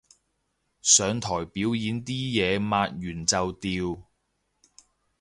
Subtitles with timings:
[0.81, 4.01] 上台表演啲嘢抹完就掉